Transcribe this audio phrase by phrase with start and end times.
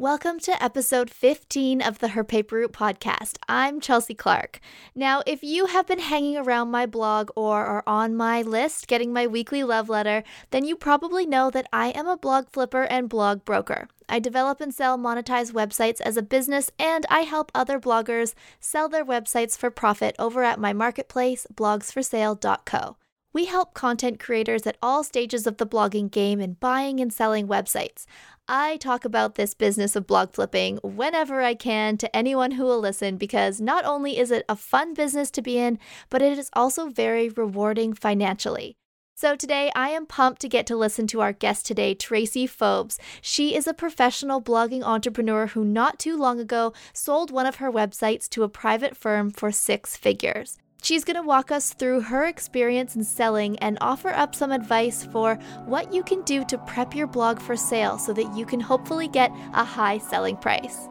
[0.00, 3.36] Welcome to episode 15 of the Her Paper Route podcast.
[3.50, 4.58] I'm Chelsea Clark.
[4.94, 9.12] Now, if you have been hanging around my blog or are on my list getting
[9.12, 13.10] my weekly love letter, then you probably know that I am a blog flipper and
[13.10, 13.88] blog broker.
[14.08, 18.88] I develop and sell monetized websites as a business, and I help other bloggers sell
[18.88, 22.96] their websites for profit over at my marketplace, blogsforsale.co.
[23.32, 27.46] We help content creators at all stages of the blogging game in buying and selling
[27.46, 28.04] websites.
[28.52, 32.80] I talk about this business of blog flipping whenever I can to anyone who will
[32.80, 36.50] listen because not only is it a fun business to be in, but it is
[36.52, 38.74] also very rewarding financially.
[39.14, 42.98] So today I am pumped to get to listen to our guest today, Tracy Fobes.
[43.20, 47.70] She is a professional blogging entrepreneur who not too long ago sold one of her
[47.70, 50.58] websites to a private firm for six figures.
[50.82, 55.04] She's going to walk us through her experience in selling and offer up some advice
[55.04, 55.36] for
[55.66, 59.08] what you can do to prep your blog for sale so that you can hopefully
[59.08, 60.89] get a high selling price.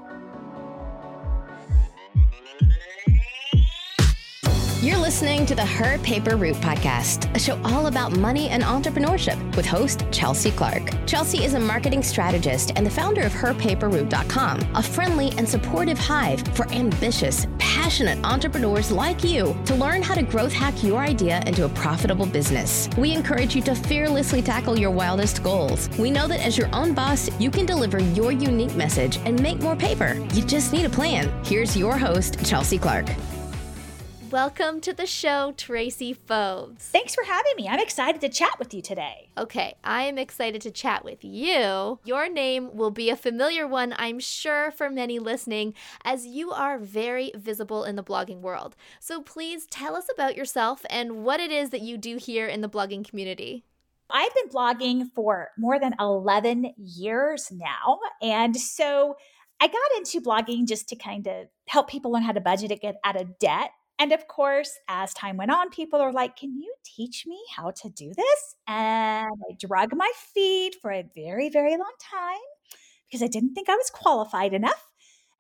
[4.82, 9.38] You're listening to the Her Paper Route podcast, a show all about money and entrepreneurship
[9.58, 11.06] with host Chelsea Clark.
[11.06, 16.42] Chelsea is a marketing strategist and the founder of HerPaperRoute.com, a friendly and supportive hive
[16.56, 21.66] for ambitious, passionate entrepreneurs like you to learn how to growth hack your idea into
[21.66, 22.88] a profitable business.
[22.98, 25.90] We encourage you to fearlessly tackle your wildest goals.
[26.00, 29.60] We know that as your own boss, you can deliver your unique message and make
[29.60, 30.26] more paper.
[30.34, 31.30] You just need a plan.
[31.44, 33.10] Here's your host, Chelsea Clark.
[34.32, 36.82] Welcome to the show, Tracy Fobes.
[36.82, 37.67] Thanks for having me.
[37.67, 39.32] I'm excited to chat with you today.
[39.36, 42.00] Okay, I am excited to chat with you.
[42.06, 45.73] Your name will be a familiar one, I'm sure, for many listening,
[46.06, 48.76] as you are very visible in the blogging world.
[49.00, 52.62] So please tell us about yourself and what it is that you do here in
[52.62, 53.66] the blogging community.
[54.12, 58.00] I've been blogging for more than 11 years now.
[58.22, 59.16] And so
[59.60, 62.80] I got into blogging just to kind of help people learn how to budget and
[62.80, 63.72] get out of debt.
[63.99, 67.71] And of course, as time went on, people are like, Can you teach me how
[67.71, 68.55] to do this?
[68.67, 72.39] And I drug my feet for a very, very long time
[73.08, 74.88] because I didn't think I was qualified enough.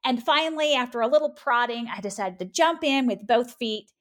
[0.05, 3.91] And finally, after a little prodding, I decided to jump in with both feet.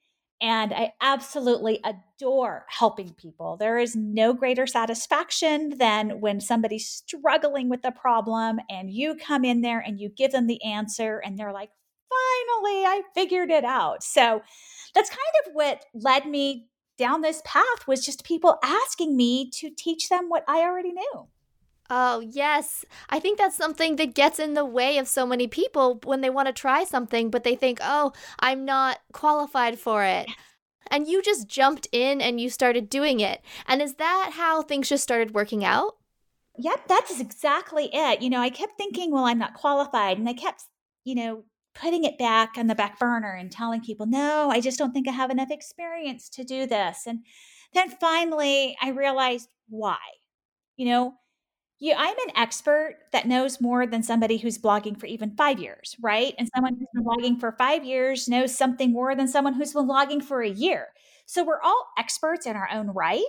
[0.41, 3.57] And I absolutely adore helping people.
[3.57, 9.45] There is no greater satisfaction than when somebody's struggling with a problem and you come
[9.45, 11.71] in there and you give them the answer and they're like,
[12.09, 14.03] finally, I figured it out.
[14.03, 14.43] So
[14.95, 19.71] that's kind of what led me down this path was just people asking me to
[19.71, 21.29] teach them what I already knew.
[21.91, 22.85] Oh, yes.
[23.09, 26.29] I think that's something that gets in the way of so many people when they
[26.29, 30.29] want to try something, but they think, oh, I'm not qualified for it.
[30.91, 33.43] And you just jumped in and you started doing it.
[33.67, 35.97] And is that how things just started working out?
[36.59, 38.21] Yep, that's exactly it.
[38.21, 40.19] You know, I kept thinking, well, I'm not qualified.
[40.19, 40.65] And I kept,
[41.05, 41.45] you know,
[41.81, 45.09] putting it back on the back burner and telling people, no, I just don't think
[45.09, 47.07] I have enough experience to do this.
[47.07, 47.21] And
[47.75, 49.99] then finally, I realized why.
[50.77, 51.15] You know,
[51.79, 55.95] you, I'm an expert that knows more than somebody who's blogging for even five years,
[56.01, 56.35] right?
[56.39, 59.89] And someone who's been blogging for five years knows something more than someone who's been
[59.89, 60.89] blogging for a year.
[61.27, 63.23] So we're all experts in our own right,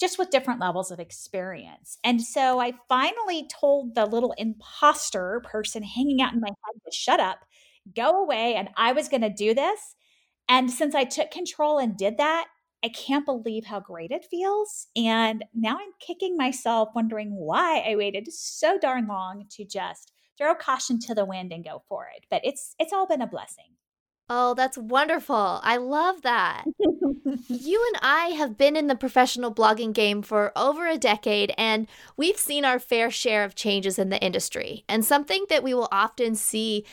[0.00, 1.98] just with different levels of experience.
[2.02, 6.96] And so I finally told the little imposter person hanging out in my head to
[6.96, 7.44] shut up
[7.94, 9.94] go away and I was going to do this.
[10.48, 12.46] And since I took control and did that,
[12.84, 14.88] I can't believe how great it feels.
[14.96, 20.54] And now I'm kicking myself, wondering why I waited so darn long to just throw
[20.54, 22.26] caution to the wind and go for it.
[22.28, 23.66] But it's it's all been a blessing.
[24.28, 25.60] Oh, that's wonderful.
[25.62, 26.64] I love that.
[27.48, 31.86] you and I have been in the professional blogging game for over a decade, and
[32.16, 34.84] we've seen our fair share of changes in the industry.
[34.88, 36.86] And something that we will often see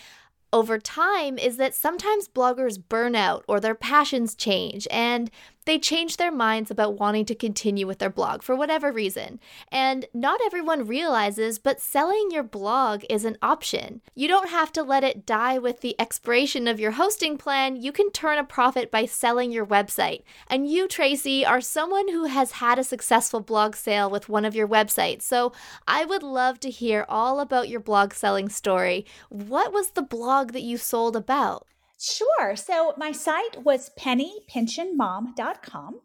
[0.51, 4.87] over time is that sometimes bloggers burn out or their passions change.
[4.89, 5.29] And
[5.65, 9.39] they change their minds about wanting to continue with their blog for whatever reason.
[9.71, 14.01] And not everyone realizes, but selling your blog is an option.
[14.15, 17.75] You don't have to let it die with the expiration of your hosting plan.
[17.75, 20.23] You can turn a profit by selling your website.
[20.47, 24.55] And you, Tracy, are someone who has had a successful blog sale with one of
[24.55, 25.23] your websites.
[25.23, 25.51] So
[25.87, 29.05] I would love to hear all about your blog selling story.
[29.29, 31.67] What was the blog that you sold about?
[32.01, 32.55] Sure.
[32.55, 35.99] So my site was pennypinchinmom.com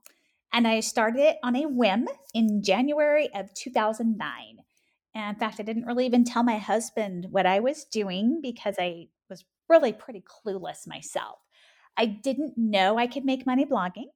[0.52, 4.56] and I started it on a whim in January of 2009.
[5.14, 8.74] And in fact, I didn't really even tell my husband what I was doing because
[8.76, 11.38] I was really pretty clueless myself.
[11.96, 14.08] I didn't know I could make money blogging.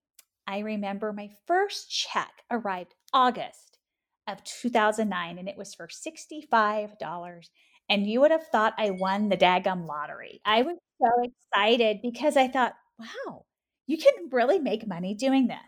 [0.49, 3.79] I remember my first check arrived August
[4.27, 7.49] of 2009 and it was for $65
[7.89, 10.41] and you would have thought I won the daggum lottery.
[10.45, 13.45] I was so excited because I thought, wow,
[13.87, 15.59] you can really make money doing this.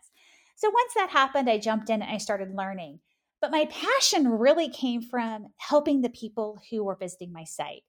[0.56, 3.00] So once that happened, I jumped in and I started learning.
[3.40, 7.82] But my passion really came from helping the people who were visiting my site.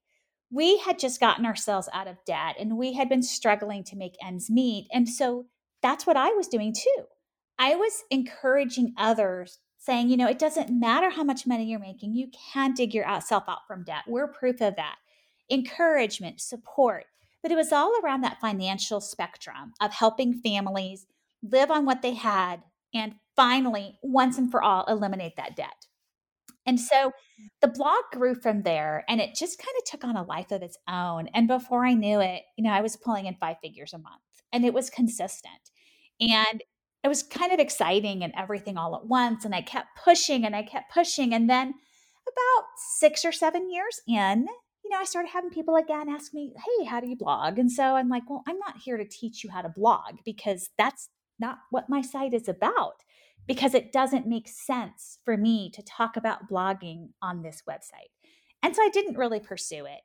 [0.50, 4.14] We had just gotten ourselves out of debt and we had been struggling to make
[4.24, 4.88] ends meet.
[4.92, 5.46] And so
[5.82, 7.04] that's what I was doing too.
[7.58, 12.14] I was encouraging others saying, you know, it doesn't matter how much money you're making,
[12.14, 14.04] you can dig yourself out from debt.
[14.06, 14.96] We're proof of that.
[15.50, 17.04] Encouragement, support.
[17.42, 21.06] But it was all around that financial spectrum of helping families
[21.42, 22.62] live on what they had
[22.94, 25.86] and finally, once and for all, eliminate that debt.
[26.66, 27.12] And so
[27.60, 30.62] the blog grew from there and it just kind of took on a life of
[30.62, 31.28] its own.
[31.34, 34.22] And before I knew it, you know, I was pulling in five figures a month
[34.52, 35.70] and it was consistent.
[36.20, 36.62] And
[37.02, 39.44] it was kind of exciting and everything all at once.
[39.44, 41.34] And I kept pushing and I kept pushing.
[41.34, 44.46] And then about six or seven years in,
[44.92, 47.58] know, I started having people again ask me, Hey, how do you blog?
[47.58, 50.70] And so I'm like, Well, I'm not here to teach you how to blog because
[50.78, 51.08] that's
[51.38, 53.02] not what my site is about,
[53.46, 58.10] because it doesn't make sense for me to talk about blogging on this website.
[58.62, 60.00] And so I didn't really pursue it.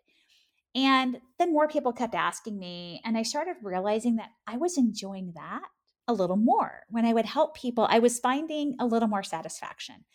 [0.75, 5.33] And then more people kept asking me, and I started realizing that I was enjoying
[5.35, 5.63] that
[6.07, 6.83] a little more.
[6.89, 10.05] When I would help people, I was finding a little more satisfaction.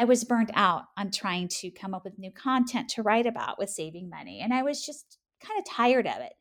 [0.00, 3.58] I was burnt out on trying to come up with new content to write about
[3.58, 4.40] with saving money.
[4.40, 6.32] And I was just kind of tired of it.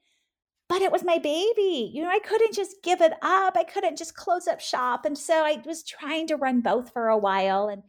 [0.70, 1.92] But it was my baby.
[1.94, 3.58] You know, I couldn't just give it up.
[3.58, 5.04] I couldn't just close up shop.
[5.04, 7.68] And so I was trying to run both for a while.
[7.68, 7.84] And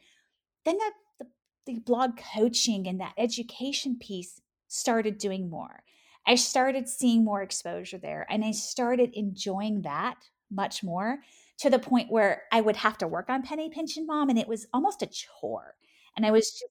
[0.64, 0.90] then the,
[1.20, 5.84] the, the blog coaching and that education piece started doing more.
[6.26, 10.16] I started seeing more exposure there and I started enjoying that
[10.50, 11.20] much more
[11.61, 14.49] to the point where I would have to work on Penny Pinchin' Mom and it
[14.49, 15.75] was almost a chore.
[16.17, 16.65] And I was just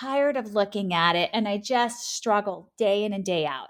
[0.00, 3.68] tired of looking at it and I just struggled day in and day out.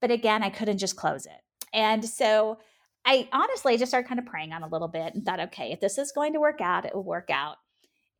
[0.00, 1.32] But again, I couldn't just close it.
[1.74, 2.58] And so
[3.04, 5.80] I honestly just started kind of praying on a little bit and thought, okay, if
[5.80, 7.56] this is going to work out, it will work out.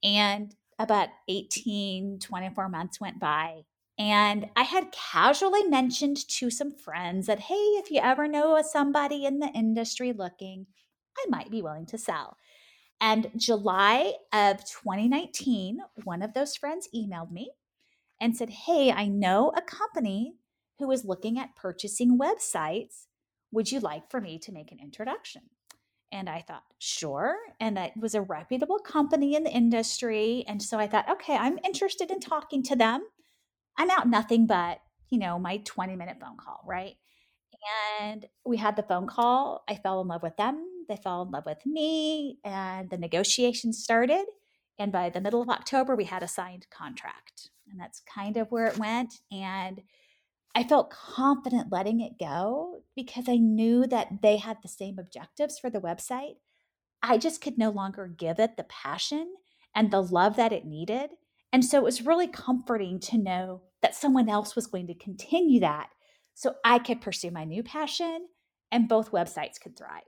[0.02, 3.62] And about 18, 24 months went by.
[3.98, 9.24] And I had casually mentioned to some friends that, hey, if you ever know somebody
[9.24, 10.66] in the industry looking,
[11.18, 12.36] I might be willing to sell.
[13.00, 17.50] And July of 2019, one of those friends emailed me
[18.20, 20.36] and said, Hey, I know a company
[20.78, 23.06] who is looking at purchasing websites.
[23.50, 25.42] Would you like for me to make an introduction?
[26.12, 27.36] And I thought, sure.
[27.58, 30.44] And it was a reputable company in the industry.
[30.46, 33.02] And so I thought, okay, I'm interested in talking to them.
[33.78, 34.78] I'm out nothing but,
[35.08, 36.96] you know, my 20 minute phone call, right?
[38.00, 39.64] And we had the phone call.
[39.68, 40.71] I fell in love with them.
[40.88, 42.38] They fell in love with me.
[42.44, 44.24] And the negotiations started.
[44.78, 47.50] And by the middle of October, we had a signed contract.
[47.70, 49.14] And that's kind of where it went.
[49.30, 49.82] And
[50.54, 55.58] I felt confident letting it go because I knew that they had the same objectives
[55.58, 56.36] for the website.
[57.02, 59.34] I just could no longer give it the passion
[59.74, 61.10] and the love that it needed.
[61.52, 65.60] And so it was really comforting to know that someone else was going to continue
[65.60, 65.90] that
[66.34, 68.28] so I could pursue my new passion
[68.70, 70.02] and both websites could thrive.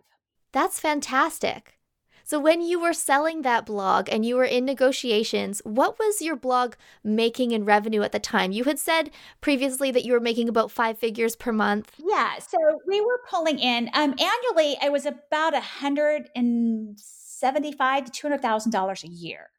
[0.55, 1.79] That's fantastic.
[2.23, 6.37] So, when you were selling that blog and you were in negotiations, what was your
[6.37, 8.53] blog making in revenue at the time?
[8.53, 9.11] You had said
[9.43, 11.93] previously that you were making about five figures per month.
[11.99, 12.39] Yeah.
[12.39, 12.57] So,
[12.87, 18.29] we were pulling in um, annually, it was about a hundred and seventy-five to two
[18.29, 19.51] hundred thousand dollars a year,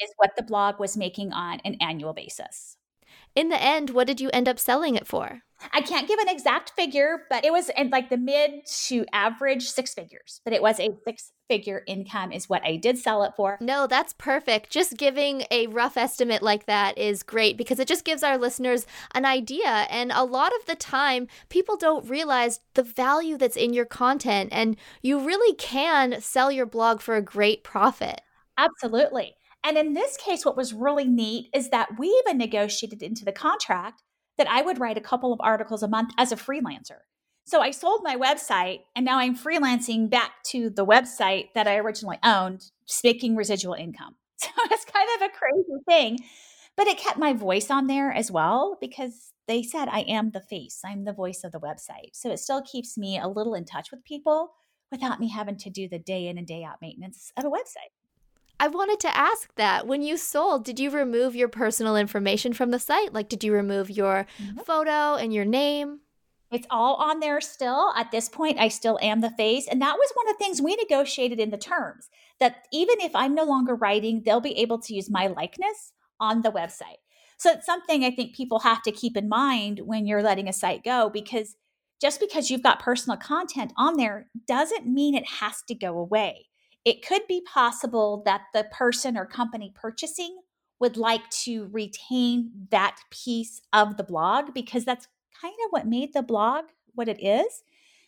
[0.00, 2.76] is what the blog was making on an annual basis.
[3.34, 5.42] In the end, what did you end up selling it for?
[5.72, 9.68] I can't give an exact figure, but it was in like the mid to average
[9.68, 10.40] six figures.
[10.44, 13.58] But it was a six figure income, is what I did sell it for.
[13.60, 14.70] No, that's perfect.
[14.70, 18.86] Just giving a rough estimate like that is great because it just gives our listeners
[19.14, 19.86] an idea.
[19.88, 24.48] And a lot of the time, people don't realize the value that's in your content,
[24.52, 28.20] and you really can sell your blog for a great profit.
[28.58, 29.34] Absolutely.
[29.64, 33.32] And in this case, what was really neat is that we even negotiated into the
[33.32, 34.02] contract
[34.38, 37.00] that I would write a couple of articles a month as a freelancer.
[37.44, 41.76] So I sold my website and now I'm freelancing back to the website that I
[41.76, 42.64] originally owned,
[43.02, 44.16] making residual income.
[44.42, 46.18] So it's kind of a crazy thing,
[46.76, 50.40] but it kept my voice on there as well because they said I am the
[50.40, 52.10] face, I'm the voice of the website.
[52.14, 54.54] So it still keeps me a little in touch with people
[54.90, 57.92] without me having to do the day in and day out maintenance of a website.
[58.62, 59.88] I wanted to ask that.
[59.88, 63.12] When you sold, did you remove your personal information from the site?
[63.12, 64.58] Like, did you remove your mm-hmm.
[64.58, 65.98] photo and your name?
[66.52, 67.92] It's all on there still.
[67.96, 69.66] At this point, I still am the face.
[69.66, 73.10] And that was one of the things we negotiated in the terms that even if
[73.16, 77.00] I'm no longer writing, they'll be able to use my likeness on the website.
[77.38, 80.52] So it's something I think people have to keep in mind when you're letting a
[80.52, 81.56] site go because
[82.00, 86.46] just because you've got personal content on there doesn't mean it has to go away
[86.84, 90.40] it could be possible that the person or company purchasing
[90.80, 95.06] would like to retain that piece of the blog because that's
[95.40, 97.62] kind of what made the blog what it is.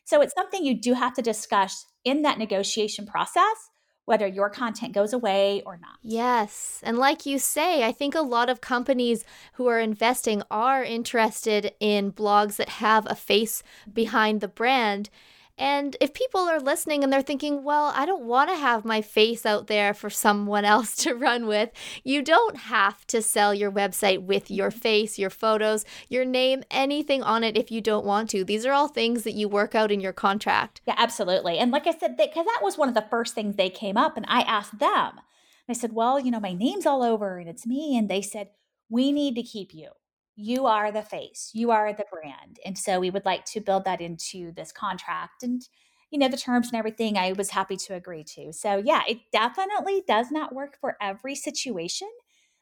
[0.04, 3.70] So it's something you do have to discuss in that negotiation process
[4.06, 5.96] whether your content goes away or not.
[6.02, 6.80] Yes.
[6.82, 11.72] And like you say, I think a lot of companies who are investing are interested
[11.80, 15.08] in blogs that have a face behind the brand.
[15.56, 19.02] And if people are listening and they're thinking, well, I don't want to have my
[19.02, 21.70] face out there for someone else to run with,
[22.02, 24.78] you don't have to sell your website with your mm-hmm.
[24.80, 28.44] face, your photos, your name, anything on it if you don't want to.
[28.44, 30.80] These are all things that you work out in your contract.
[30.87, 31.58] Yeah, absolutely.
[31.58, 34.16] And like I said, because that was one of the first things they came up
[34.16, 35.20] and I asked them.
[35.68, 37.96] I said, well, you know, my name's all over and it's me.
[37.96, 38.50] And they said,
[38.90, 39.90] we need to keep you
[40.36, 42.58] you are the face, you are the brand.
[42.64, 45.42] And so we would like to build that into this contract.
[45.42, 45.62] And,
[46.10, 48.52] you know, the terms and everything I was happy to agree to.
[48.52, 52.08] So, yeah, it definitely does not work for every situation,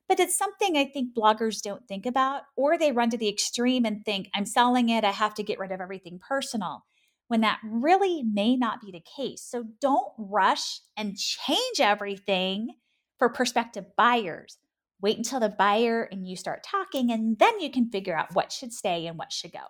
[0.08, 3.84] but it's something I think bloggers don't think about, or they run to the extreme
[3.84, 6.84] and think, I'm selling it, I have to get rid of everything personal,
[7.28, 9.42] when that really may not be the case.
[9.42, 12.74] So, don't rush and change everything
[13.18, 14.58] for prospective buyers
[15.02, 18.52] wait until the buyer and you start talking, and then you can figure out what
[18.52, 19.66] should stay and what should go.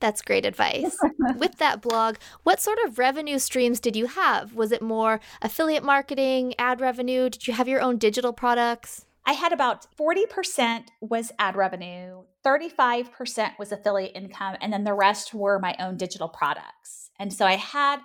[0.00, 0.96] That's great advice.
[1.36, 4.54] With that blog, what sort of revenue streams did you have?
[4.54, 7.30] Was it more affiliate marketing, ad revenue?
[7.30, 9.06] Did you have your own digital products?
[9.26, 15.32] I had about 40% was ad revenue, 35% was affiliate income, and then the rest
[15.32, 17.10] were my own digital products.
[17.18, 18.00] And so I had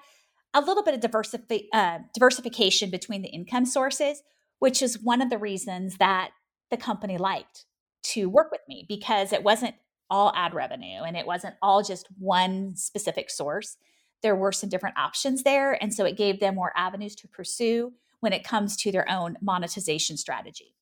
[0.54, 4.24] a little bit of diversifi- uh, diversification between the income sources,
[4.60, 6.32] which is one of the reasons that
[6.70, 7.66] the company liked
[8.02, 9.76] to work with me because it wasn't
[10.10, 13.78] all ad revenue and it wasn't all just one specific source.
[14.22, 15.82] There were some different options there.
[15.82, 19.38] And so it gave them more avenues to pursue when it comes to their own
[19.42, 20.76] monetization strategy.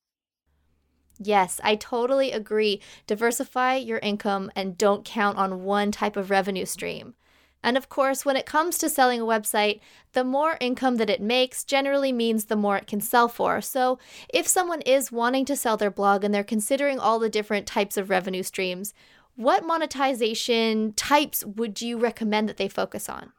[1.20, 2.80] Yes, I totally agree.
[3.06, 7.14] Diversify your income and don't count on one type of revenue stream.
[7.62, 9.80] And of course, when it comes to selling a website,
[10.12, 13.60] the more income that it makes generally means the more it can sell for.
[13.60, 13.98] So,
[14.32, 17.96] if someone is wanting to sell their blog and they're considering all the different types
[17.96, 18.94] of revenue streams,
[19.34, 23.32] what monetization types would you recommend that they focus on?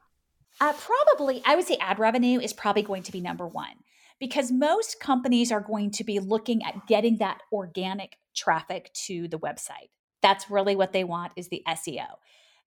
[0.61, 3.83] Uh, probably, I would say ad revenue is probably going to be number one
[4.19, 9.39] because most companies are going to be looking at getting that organic traffic to the
[9.39, 9.89] website.
[10.21, 12.07] That's really what they want is the SEO.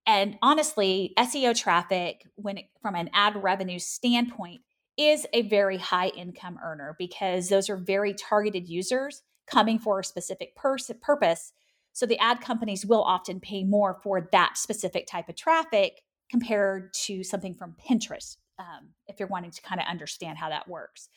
[0.07, 4.63] And honestly, SEO traffic, when it, from an ad revenue standpoint,
[4.97, 10.05] is a very high income earner because those are very targeted users coming for a
[10.05, 11.53] specific pers- purpose.
[11.93, 16.93] So the ad companies will often pay more for that specific type of traffic compared
[16.95, 21.09] to something from Pinterest, um, if you're wanting to kind of understand how that works.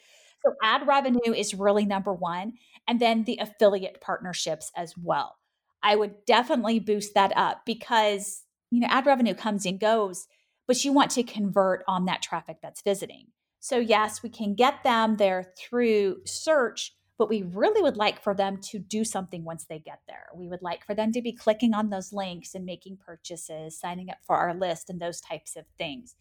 [0.45, 2.53] So ad revenue is really number one,
[2.87, 5.37] and then the affiliate partnerships as well.
[5.81, 10.27] I would definitely boost that up because you know, ad revenue comes and goes,
[10.67, 13.27] but you want to convert on that traffic that's visiting.
[13.59, 18.35] So, yes, we can get them there through search, but we really would like for
[18.35, 20.27] them to do something once they get there.
[20.35, 24.09] We would like for them to be clicking on those links and making purchases, signing
[24.09, 26.15] up for our list, and those types of things.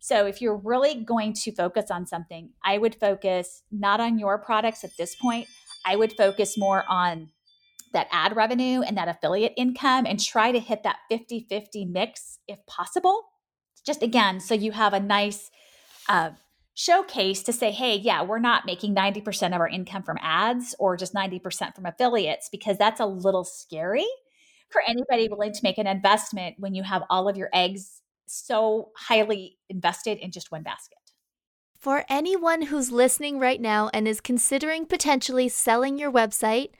[0.00, 4.38] So, if you're really going to focus on something, I would focus not on your
[4.38, 5.46] products at this point.
[5.84, 7.30] I would focus more on
[7.92, 12.38] that ad revenue and that affiliate income and try to hit that 50 50 mix
[12.46, 13.22] if possible.
[13.84, 15.50] Just again, so you have a nice
[16.08, 16.30] uh,
[16.74, 20.96] showcase to say, hey, yeah, we're not making 90% of our income from ads or
[20.96, 24.06] just 90% from affiliates because that's a little scary
[24.70, 28.90] for anybody willing to make an investment when you have all of your eggs so
[28.96, 30.98] highly invested in just one basket.
[31.78, 36.70] For anyone who's listening right now and is considering potentially selling your website,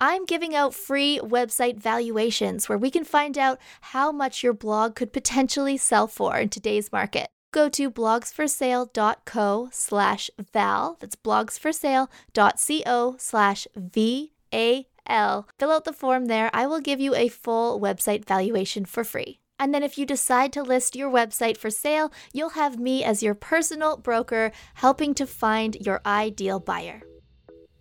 [0.00, 4.96] I'm giving out free website valuations where we can find out how much your blog
[4.96, 7.28] could potentially sell for in today's market.
[7.52, 10.96] Go to blogsforsale.co slash val.
[10.98, 15.48] That's blogsforsale.co slash V-A-L.
[15.56, 16.50] Fill out the form there.
[16.52, 19.38] I will give you a full website valuation for free.
[19.58, 23.22] And then if you decide to list your website for sale, you'll have me as
[23.22, 27.02] your personal broker helping to find your ideal buyer.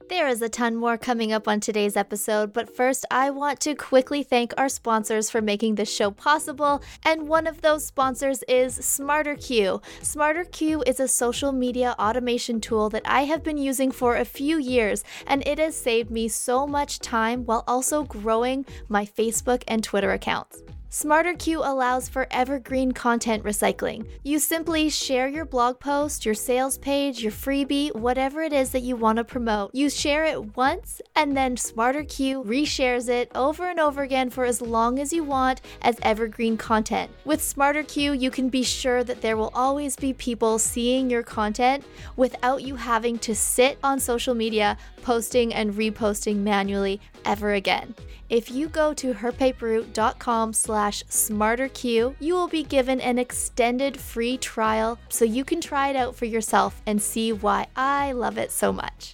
[0.09, 3.75] There is a ton more coming up on today's episode, but first, I want to
[3.75, 6.81] quickly thank our sponsors for making this show possible.
[7.03, 9.83] And one of those sponsors is SmarterQueue.
[10.01, 14.57] SmarterQueue is a social media automation tool that I have been using for a few
[14.57, 19.83] years, and it has saved me so much time while also growing my Facebook and
[19.83, 20.63] Twitter accounts.
[20.89, 24.07] SmarterQueue allows for evergreen content recycling.
[24.23, 28.83] You simply share your blog post, your sales page, your freebie, whatever it is that
[28.83, 29.75] you want to promote.
[29.75, 34.61] You share it once, and then SmarterQueue reshares it over and over again for as
[34.61, 37.11] long as you want as evergreen content.
[37.25, 41.83] With SmarterQueue, you can be sure that there will always be people seeing your content
[42.15, 47.93] without you having to sit on social media posting and reposting manually ever again.
[48.29, 54.99] If you go to herpaperroute.com slash smarterqueue, you will be given an extended free trial
[55.07, 58.73] so you can try it out for yourself and see why I love it so
[58.73, 59.13] much.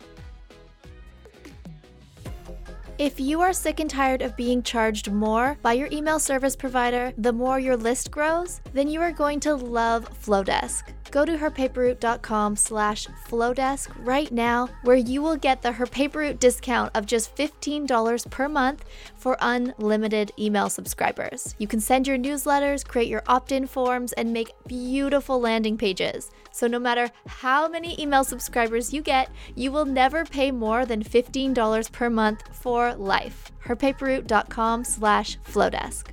[2.97, 7.11] If you are sick and tired of being charged more by your email service provider
[7.17, 12.55] the more your list grows, then you are going to love Flodesk go to herpaperroute.com
[12.55, 15.85] slash flodesk right now where you will get the Her
[16.33, 21.55] discount of just $15 per month for unlimited email subscribers.
[21.57, 26.31] You can send your newsletters, create your opt-in forms, and make beautiful landing pages.
[26.51, 31.03] So no matter how many email subscribers you get, you will never pay more than
[31.03, 33.51] $15 per month for life.
[33.65, 36.12] herpaperroute.com slash flodesk.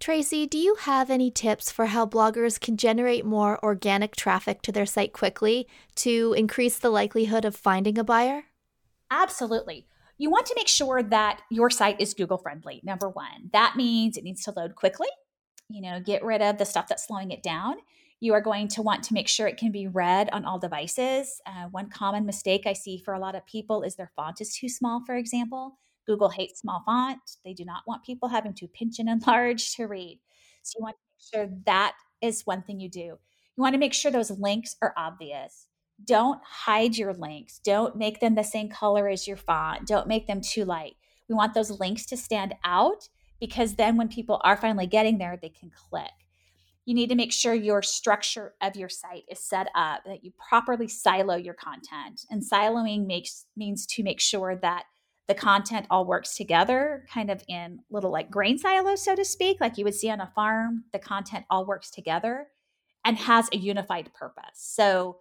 [0.00, 4.70] Tracy, do you have any tips for how bloggers can generate more organic traffic to
[4.70, 8.44] their site quickly to increase the likelihood of finding a buyer?
[9.10, 9.86] Absolutely.
[10.16, 13.50] You want to make sure that your site is Google friendly, number one.
[13.52, 15.08] That means it needs to load quickly.
[15.68, 17.76] You know, get rid of the stuff that's slowing it down.
[18.20, 21.40] You are going to want to make sure it can be read on all devices.
[21.44, 24.54] Uh, one common mistake I see for a lot of people is their font is
[24.54, 25.78] too small, for example.
[26.08, 27.20] Google hates small font.
[27.44, 30.18] They do not want people having to pinch and enlarge to read.
[30.62, 31.92] So you want to make sure that
[32.22, 33.00] is one thing you do.
[33.00, 35.68] You want to make sure those links are obvious.
[36.04, 37.60] Don't hide your links.
[37.62, 39.86] Don't make them the same color as your font.
[39.86, 40.94] Don't make them too light.
[41.28, 43.08] We want those links to stand out
[43.40, 46.10] because then when people are finally getting there, they can click.
[46.86, 50.32] You need to make sure your structure of your site is set up, that you
[50.48, 52.22] properly silo your content.
[52.30, 54.84] And siloing makes means to make sure that
[55.28, 59.58] the content all works together, kind of in little like grain silos, so to speak,
[59.60, 60.84] like you would see on a farm.
[60.92, 62.48] The content all works together
[63.04, 64.54] and has a unified purpose.
[64.54, 65.18] So,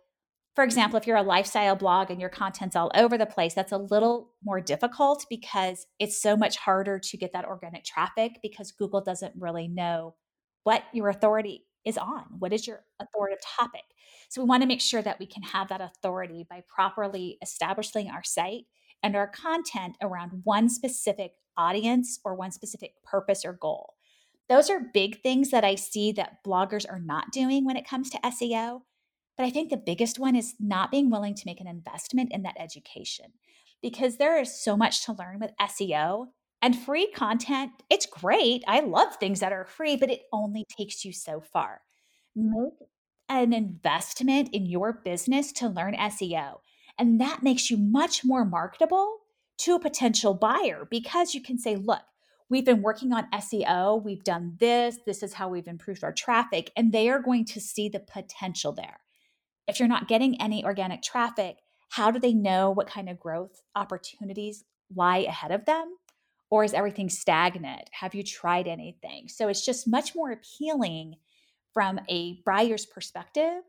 [0.55, 3.73] for example, if you're a lifestyle blog and your content's all over the place, that's
[3.73, 8.71] a little more difficult because it's so much harder to get that organic traffic because
[8.71, 10.15] Google doesn't really know
[10.63, 12.23] what your authority is on.
[12.39, 13.83] What is your authoritative topic?
[14.29, 18.09] So, we want to make sure that we can have that authority by properly establishing
[18.09, 18.67] our site
[19.03, 23.93] and our content around one specific audience or one specific purpose or goal.
[24.49, 28.09] Those are big things that I see that bloggers are not doing when it comes
[28.11, 28.81] to SEO.
[29.35, 32.43] But I think the biggest one is not being willing to make an investment in
[32.43, 33.33] that education
[33.81, 36.27] because there is so much to learn with SEO
[36.61, 37.71] and free content.
[37.89, 38.63] It's great.
[38.67, 41.81] I love things that are free, but it only takes you so far.
[42.35, 42.73] Make
[43.29, 46.57] an investment in your business to learn SEO.
[46.97, 49.17] And that makes you much more marketable
[49.59, 52.01] to a potential buyer because you can say, look,
[52.49, 56.71] we've been working on SEO, we've done this, this is how we've improved our traffic,
[56.75, 58.99] and they are going to see the potential there.
[59.67, 61.57] If you're not getting any organic traffic,
[61.89, 64.63] how do they know what kind of growth opportunities
[64.95, 65.97] lie ahead of them?
[66.49, 67.89] Or is everything stagnant?
[67.91, 69.27] Have you tried anything?
[69.27, 71.15] So it's just much more appealing
[71.73, 73.61] from a buyer's perspective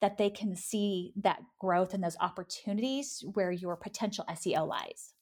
[0.00, 5.14] that they can see that growth and those opportunities where your potential SEO lies.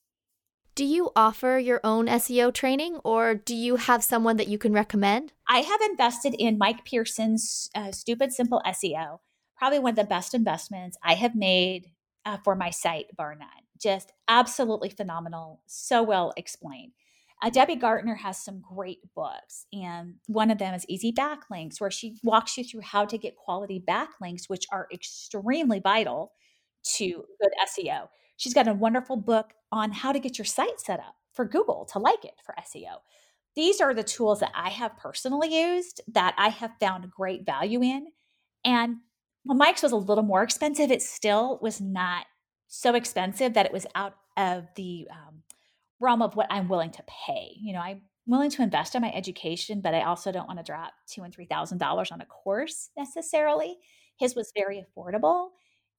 [0.75, 4.73] Do you offer your own SEO training or do you have someone that you can
[4.73, 5.35] recommend?
[5.47, 9.19] I have invested in Mike Pearson's uh, Stupid Simple SEO,
[9.57, 11.89] probably one of the best investments I have made
[12.25, 13.49] uh, for my site, bar none.
[13.79, 16.93] Just absolutely phenomenal, so well explained.
[17.43, 21.91] Uh, Debbie Gartner has some great books, and one of them is Easy Backlinks, where
[21.91, 26.33] she walks you through how to get quality backlinks, which are extremely vital
[26.97, 28.09] to good SEO.
[28.37, 31.85] She's got a wonderful book on how to get your site set up for Google
[31.93, 32.99] to like it for SEO.
[33.57, 37.83] These are the tools that I have personally used that I have found great value
[37.83, 38.07] in.
[38.65, 38.99] And
[39.45, 42.27] while Mike's was a little more expensive, it still was not
[42.69, 45.42] so expensive that it was out of the um,
[46.03, 47.57] realm of what I'm willing to pay.
[47.61, 50.65] You know, I'm willing to invest in my education, but I also don't want to
[50.65, 53.79] drop two and three thousand dollars on a course necessarily.
[54.19, 55.49] His was very affordable.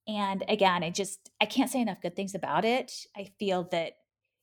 [0.06, 2.92] And again, I just I can't say enough good things about it.
[3.16, 3.94] I feel that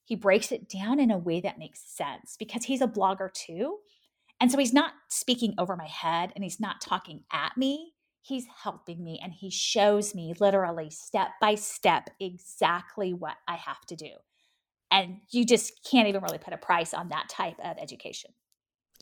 [0.04, 3.78] he breaks it down in a way that makes sense because he's a blogger too.
[4.40, 7.94] And so he's not speaking over my head and he's not talking at me.
[8.24, 13.86] He's helping me and he shows me literally step by step exactly what I have
[13.88, 14.10] to do.
[14.92, 18.32] And you just can't even really put a price on that type of education.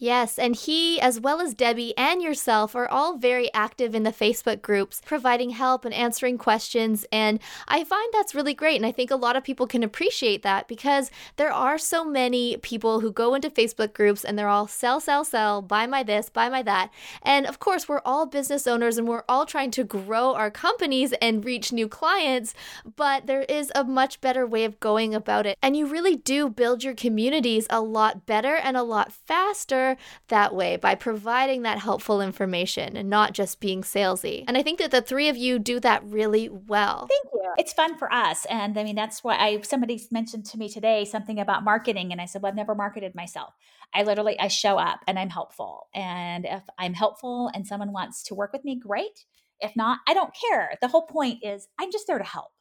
[0.01, 4.13] Yes, and he, as well as Debbie and yourself, are all very active in the
[4.13, 7.05] Facebook groups, providing help and answering questions.
[7.11, 8.77] And I find that's really great.
[8.77, 12.55] And I think a lot of people can appreciate that because there are so many
[12.57, 16.29] people who go into Facebook groups and they're all sell, sell, sell, buy my this,
[16.29, 16.91] buy my that.
[17.21, 21.11] And of course, we're all business owners and we're all trying to grow our companies
[21.21, 22.53] and reach new clients.
[22.95, 25.57] But there is a much better way of going about it.
[25.61, 29.88] And you really do build your communities a lot better and a lot faster
[30.27, 34.43] that way by providing that helpful information and not just being salesy.
[34.47, 37.07] And I think that the three of you do that really well.
[37.07, 37.53] Thank you.
[37.57, 38.45] It's fun for us.
[38.45, 42.11] And I mean, that's why I, somebody mentioned to me today something about marketing.
[42.11, 43.53] And I said, well, I've never marketed myself.
[43.93, 45.87] I literally, I show up and I'm helpful.
[45.93, 49.25] And if I'm helpful and someone wants to work with me, great.
[49.59, 50.77] If not, I don't care.
[50.81, 52.51] The whole point is I'm just there to help.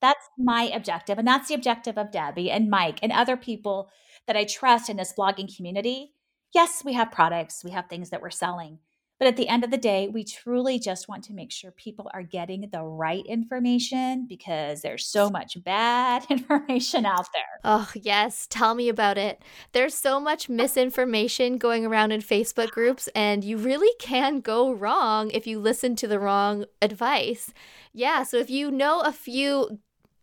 [0.00, 1.18] That's my objective.
[1.18, 3.90] And that's the objective of Debbie and Mike and other people
[4.26, 6.12] that I trust in this blogging community
[6.54, 8.78] yes, we have products, we have things that we're selling.
[9.18, 12.10] But at the end of the day, we truly just want to make sure people
[12.12, 17.60] are getting the right information because there's so much bad information out there.
[17.64, 18.46] Oh, yes.
[18.50, 19.42] Tell me about it.
[19.72, 25.30] There's so much misinformation going around in Facebook groups, and you really can go wrong
[25.30, 27.54] if you listen to the wrong advice.
[27.94, 28.22] Yeah.
[28.22, 29.78] So if you know a few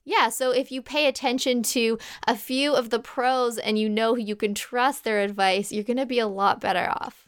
[0.05, 4.15] yeah, so if you pay attention to a few of the pros and you know
[4.15, 7.25] who you can trust their advice, you're going to be a lot better off.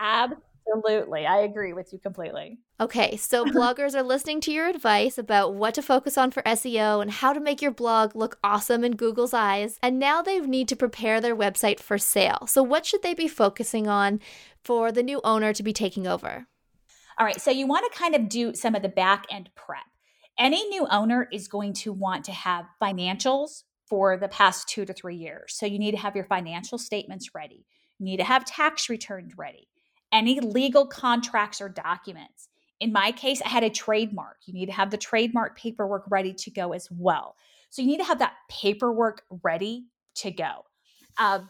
[0.00, 1.26] Absolutely.
[1.26, 2.58] I agree with you completely.
[2.80, 7.00] Okay, so bloggers are listening to your advice about what to focus on for SEO
[7.00, 9.78] and how to make your blog look awesome in Google's eyes.
[9.80, 12.46] And now they need to prepare their website for sale.
[12.48, 14.18] So, what should they be focusing on
[14.64, 16.46] for the new owner to be taking over?
[17.18, 19.84] All right, so you want to kind of do some of the back end prep
[20.38, 24.92] any new owner is going to want to have financials for the past two to
[24.92, 25.54] three years.
[25.54, 27.66] So you need to have your financial statements ready.
[27.98, 29.68] You need to have tax returns ready.
[30.12, 32.48] Any legal contracts or documents.
[32.80, 34.38] In my case, I had a trademark.
[34.46, 37.36] You need to have the trademark paperwork ready to go as well.
[37.70, 39.84] So you need to have that paperwork ready
[40.16, 40.64] to go.
[41.16, 41.40] Uh,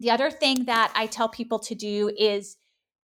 [0.00, 2.56] the other thing that I tell people to do is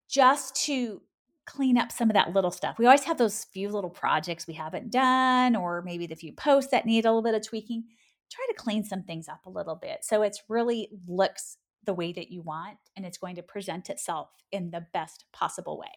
[0.08, 1.02] just to
[1.48, 2.78] clean up some of that little stuff.
[2.78, 6.70] We always have those few little projects we haven't done, or maybe the few posts
[6.72, 7.84] that need a little bit of tweaking.
[8.30, 12.12] Try to clean some things up a little bit so it's really looks the way
[12.12, 15.94] that you want and it's going to present itself in the best possible way.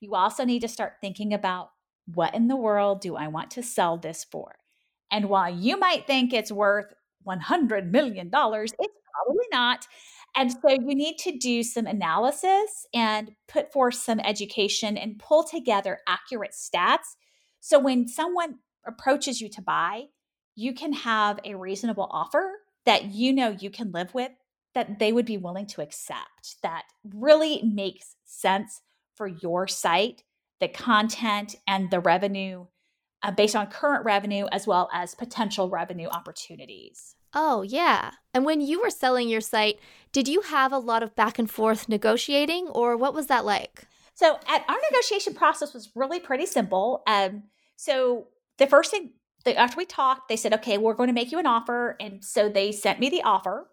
[0.00, 1.70] You also need to start thinking about
[2.06, 4.56] what in the world do I want to sell this for?
[5.10, 6.92] And while you might think it's worth
[7.26, 9.86] $100 million, it's probably not.
[10.34, 15.44] And so you need to do some analysis and put forth some education and pull
[15.44, 17.16] together accurate stats.
[17.60, 20.04] So when someone approaches you to buy,
[20.54, 22.50] you can have a reasonable offer
[22.84, 24.32] that you know you can live with,
[24.74, 28.80] that they would be willing to accept, that really makes sense
[29.14, 30.22] for your site,
[30.60, 32.66] the content, and the revenue
[33.22, 37.14] uh, based on current revenue as well as potential revenue opportunities.
[37.34, 38.12] Oh, yeah.
[38.34, 39.78] And when you were selling your site,
[40.12, 43.86] did you have a lot of back and forth negotiating, or what was that like?
[44.14, 47.02] So, at, our negotiation process was really pretty simple.
[47.06, 47.44] Um,
[47.76, 49.12] so, the first thing
[49.46, 52.48] after we talked, they said, "Okay, we're going to make you an offer," and so
[52.48, 53.68] they sent me the offer,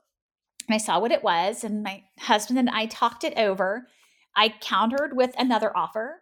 [0.67, 3.87] and I saw what it was, and my husband and I talked it over.
[4.35, 6.21] I countered with another offer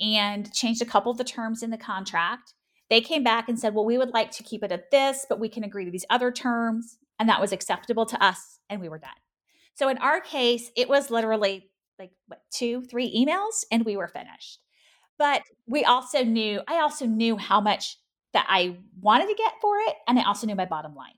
[0.00, 2.54] and changed a couple of the terms in the contract.
[2.92, 5.40] They came back and said, well, we would like to keep it at this, but
[5.40, 6.98] we can agree to these other terms.
[7.18, 9.10] and that was acceptable to us, and we were done.
[9.74, 14.08] So in our case, it was literally like what, two, three emails, and we were
[14.08, 14.58] finished.
[15.18, 17.96] But we also knew, I also knew how much
[18.34, 21.14] that I wanted to get for it, and I also knew my bottom line.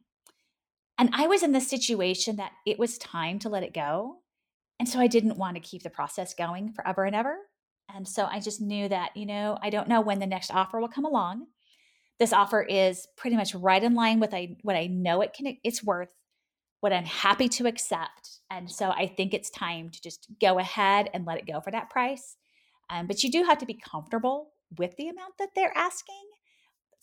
[0.99, 4.19] And I was in the situation that it was time to let it go.
[4.79, 7.37] And so I didn't want to keep the process going forever and ever.
[7.93, 10.79] And so I just knew that, you know, I don't know when the next offer
[10.81, 11.47] will come along.
[12.19, 15.57] This offer is pretty much right in line with I, what I know it can
[15.65, 16.13] it's worth,
[16.81, 18.41] what I'm happy to accept.
[18.51, 21.71] And so I think it's time to just go ahead and let it go for
[21.71, 22.37] that price.
[22.91, 26.23] Um, but you do have to be comfortable with the amount that they're asking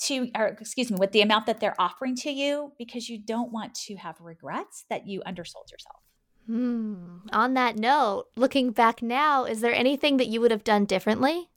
[0.04, 3.52] to, or excuse me, with the amount that they're offering to you because you don't
[3.52, 6.00] want to have regrets that you undersold yourself.
[6.48, 7.18] Hmm.
[7.32, 11.50] On that note, looking back now, is there anything that you would have done differently?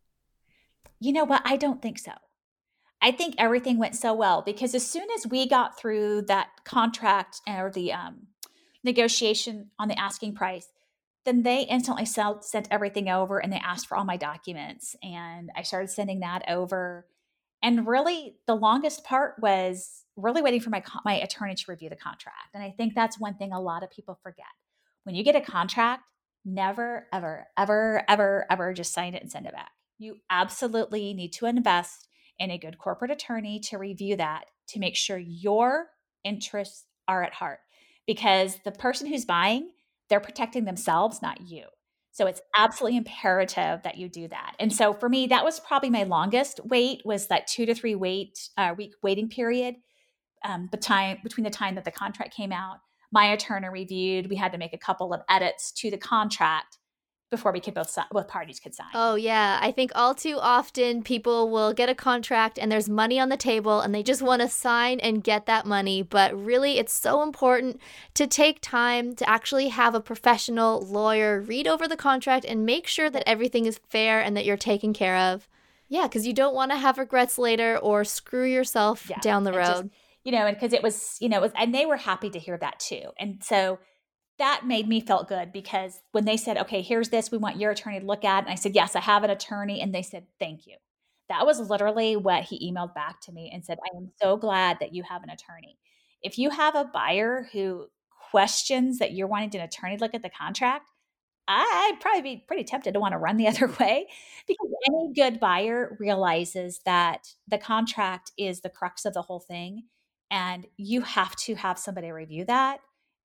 [1.00, 1.42] You know what?
[1.44, 2.12] I don't think so.
[3.04, 7.42] I think everything went so well because as soon as we got through that contract
[7.46, 8.28] or the um,
[8.82, 10.68] negotiation on the asking price,
[11.26, 14.96] then they instantly sent everything over and they asked for all my documents.
[15.02, 17.06] And I started sending that over.
[17.62, 21.96] And really, the longest part was really waiting for my, my attorney to review the
[21.96, 22.54] contract.
[22.54, 24.46] And I think that's one thing a lot of people forget.
[25.02, 26.04] When you get a contract,
[26.42, 29.72] never, ever, ever, ever, ever just sign it and send it back.
[29.98, 34.96] You absolutely need to invest in a good corporate attorney to review that to make
[34.96, 35.86] sure your
[36.24, 37.60] interests are at heart.
[38.06, 39.70] Because the person who's buying,
[40.08, 41.64] they're protecting themselves, not you.
[42.12, 44.54] So it's absolutely imperative that you do that.
[44.60, 47.96] And so for me, that was probably my longest wait was that two to three
[47.96, 49.74] wait uh, week waiting period
[50.44, 52.76] um, time, between the time that the contract came out.
[53.10, 54.28] My attorney reviewed.
[54.28, 56.78] We had to make a couple of edits to the contract
[57.30, 58.88] before we could both both parties could sign.
[58.94, 63.18] Oh yeah, I think all too often people will get a contract and there's money
[63.18, 66.78] on the table and they just want to sign and get that money, but really
[66.78, 67.80] it's so important
[68.14, 72.86] to take time to actually have a professional lawyer read over the contract and make
[72.86, 75.48] sure that everything is fair and that you're taken care of.
[75.88, 79.52] Yeah, cuz you don't want to have regrets later or screw yourself yeah, down the
[79.52, 79.64] road.
[79.64, 79.84] Just,
[80.24, 82.38] you know, and because it was, you know, it was, and they were happy to
[82.38, 83.10] hear that too.
[83.18, 83.78] And so
[84.44, 87.70] that made me felt good because when they said, okay, here's this, we want your
[87.70, 90.26] attorney to look at, and I said, yes, I have an attorney, and they said,
[90.38, 90.76] thank you.
[91.30, 94.80] That was literally what he emailed back to me and said, I am so glad
[94.80, 95.78] that you have an attorney.
[96.22, 97.86] If you have a buyer who
[98.30, 100.90] questions that you're wanting an attorney to look at the contract,
[101.48, 104.08] I'd probably be pretty tempted to want to run the other way
[104.46, 109.84] because any good buyer realizes that the contract is the crux of the whole thing.
[110.30, 112.80] And you have to have somebody review that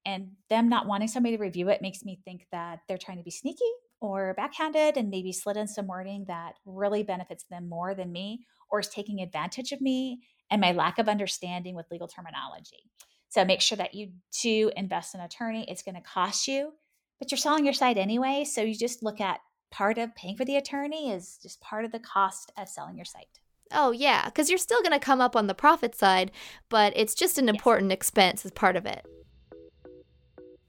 [0.06, 3.24] and them not wanting somebody to review it makes me think that they're trying to
[3.24, 3.70] be sneaky
[4.02, 8.46] or backhanded and maybe slid in some wording that really benefits them more than me
[8.70, 12.90] or is taking advantage of me and my lack of understanding with legal terminology.
[13.30, 15.66] So make sure that you do invest in an attorney.
[15.68, 16.74] It's going to cost you,
[17.20, 18.44] but you're selling your site anyway.
[18.44, 19.40] So you just look at
[19.72, 23.06] part of paying for the attorney is just part of the cost of selling your
[23.06, 23.28] site.
[23.72, 26.32] Oh, yeah, because you're still going to come up on the profit side,
[26.70, 29.06] but it's just an important expense as part of it.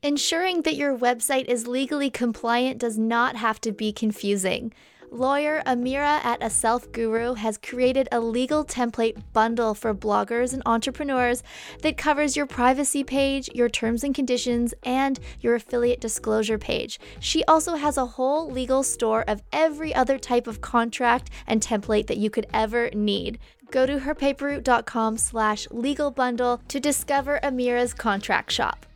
[0.02, 4.72] Ensuring that your website is legally compliant does not have to be confusing.
[5.10, 10.62] Lawyer Amira at A Self Guru has created a legal template bundle for bloggers and
[10.64, 11.42] entrepreneurs
[11.82, 16.98] that covers your privacy page, your terms and conditions, and your affiliate disclosure page.
[17.18, 22.06] She also has a whole legal store of every other type of contract and template
[22.06, 23.38] that you could ever need.
[23.70, 28.86] Go to herpaperroute.com slash legal bundle to discover Amira's contract shop.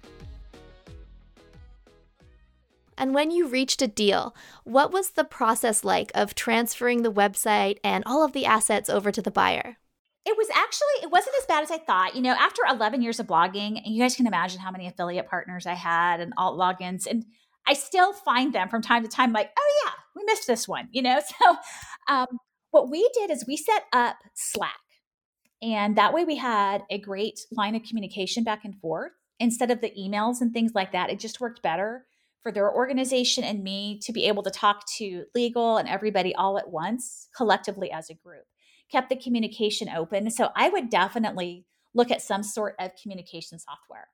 [2.96, 7.78] And when you reached a deal, what was the process like of transferring the website
[7.83, 9.76] and all of the assets over to the buyer?
[10.26, 12.14] It was actually it wasn't as bad as I thought.
[12.14, 15.28] You know, after 11 years of blogging, and you guys can imagine how many affiliate
[15.28, 17.24] partners I had and alt logins and
[17.66, 20.88] I still find them from time to time like, "Oh yeah, we missed this one."
[20.92, 21.57] You know, so
[22.09, 22.26] um,
[22.70, 24.72] what we did is we set up Slack.
[25.62, 29.80] And that way we had a great line of communication back and forth instead of
[29.80, 31.09] the emails and things like that.
[31.09, 32.04] It just worked better
[32.44, 36.59] for their organization and me to be able to talk to legal and everybody all
[36.59, 38.44] at once, collectively as a group.
[38.92, 40.30] Kept the communication open.
[40.30, 44.09] So I would definitely look at some sort of communication software.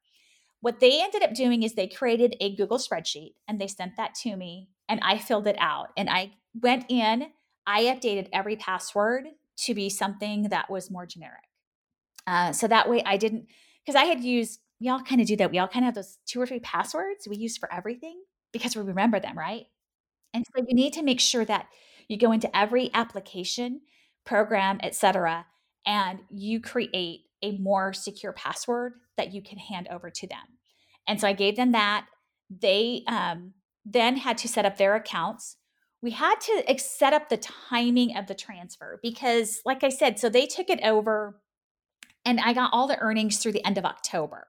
[0.60, 4.14] What they ended up doing is they created a Google spreadsheet and they sent that
[4.22, 5.88] to me and I filled it out.
[5.96, 7.32] And I went in,
[7.66, 9.24] I updated every password
[9.64, 11.42] to be something that was more generic.
[12.28, 13.46] Uh, so that way I didn't,
[13.84, 15.50] because I had used we all kind of do that.
[15.50, 18.74] We all kind of have those two or three passwords we use for everything because
[18.74, 19.66] we remember them, right?
[20.32, 21.66] And so you need to make sure that
[22.08, 23.82] you go into every application,
[24.24, 25.46] program, etc.,
[25.86, 30.58] and you create a more secure password that you can hand over to them.
[31.06, 32.06] And so I gave them that.
[32.50, 35.56] They um, then had to set up their accounts.
[36.02, 40.28] We had to set up the timing of the transfer because, like I said, so
[40.28, 41.40] they took it over
[42.24, 44.46] and I got all the earnings through the end of October.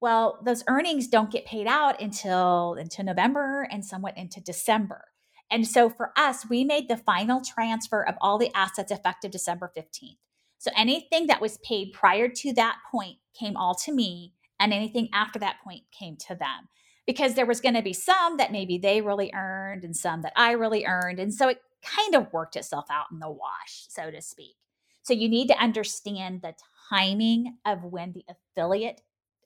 [0.00, 5.06] Well, those earnings don't get paid out until into November and somewhat into December.
[5.50, 9.72] And so for us, we made the final transfer of all the assets effective December
[9.76, 10.18] 15th.
[10.58, 15.08] So anything that was paid prior to that point came all to me, and anything
[15.12, 16.68] after that point came to them.
[17.06, 20.34] Because there was going to be some that maybe they really earned and some that
[20.36, 21.18] I really earned.
[21.18, 24.56] And so it kind of worked itself out in the wash, so to speak.
[25.02, 26.54] So you need to understand the
[26.90, 29.00] timing of when the affiliate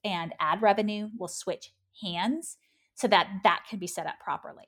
[0.05, 2.57] and ad revenue will switch hands
[2.95, 4.65] so that that can be set up properly.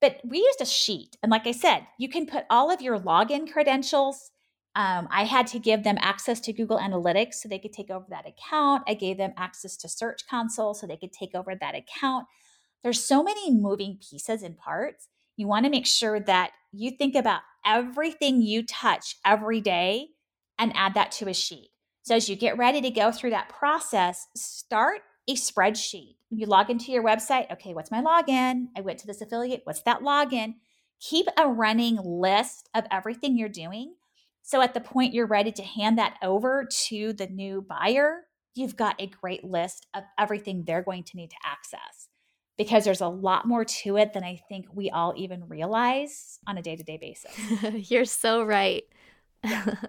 [0.00, 1.16] But we used a sheet.
[1.22, 4.32] And like I said, you can put all of your login credentials.
[4.74, 8.06] Um, I had to give them access to Google Analytics so they could take over
[8.08, 8.82] that account.
[8.88, 12.26] I gave them access to Search Console so they could take over that account.
[12.82, 15.08] There's so many moving pieces and parts.
[15.36, 20.08] You want to make sure that you think about everything you touch every day
[20.58, 21.71] and add that to a sheet.
[22.02, 26.16] So as you get ready to go through that process, start a spreadsheet.
[26.30, 27.50] You log into your website.
[27.52, 28.66] Okay, what's my login?
[28.76, 29.62] I went to this affiliate.
[29.64, 30.54] What's that login?
[31.00, 33.94] Keep a running list of everything you're doing.
[34.42, 38.22] So at the point you're ready to hand that over to the new buyer,
[38.54, 42.08] you've got a great list of everything they're going to need to access
[42.58, 46.58] because there's a lot more to it than I think we all even realize on
[46.58, 47.32] a day to day basis.
[47.90, 48.82] you're so right.
[49.44, 49.74] Yeah.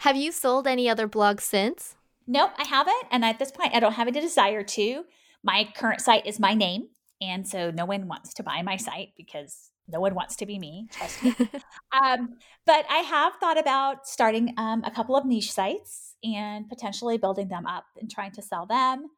[0.00, 1.96] Have you sold any other blogs since?
[2.26, 3.04] Nope, I haven't.
[3.10, 5.04] And at this point, I don't have any desire to.
[5.42, 6.88] My current site is my name.
[7.20, 10.58] And so no one wants to buy my site because no one wants to be
[10.58, 11.34] me, trust me.
[11.92, 17.18] um, but I have thought about starting um, a couple of niche sites and potentially
[17.18, 19.08] building them up and trying to sell them.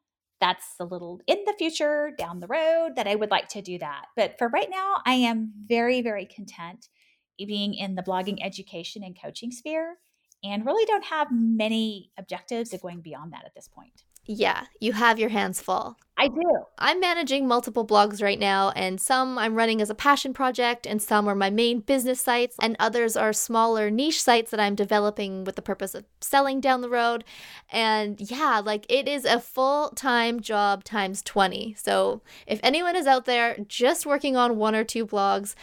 [0.41, 3.77] That's a little in the future down the road that I would like to do
[3.79, 4.07] that.
[4.15, 6.89] But for right now, I am very, very content
[7.37, 9.97] being in the blogging education and coaching sphere
[10.43, 14.03] and really don't have many objectives of going beyond that at this point.
[14.25, 15.97] Yeah, you have your hands full.
[16.15, 16.65] I do.
[16.77, 21.01] I'm managing multiple blogs right now, and some I'm running as a passion project, and
[21.01, 25.43] some are my main business sites, and others are smaller niche sites that I'm developing
[25.43, 27.23] with the purpose of selling down the road.
[27.69, 31.73] And yeah, like it is a full time job times 20.
[31.77, 35.55] So if anyone is out there just working on one or two blogs,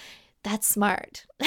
[0.43, 1.27] that's smart.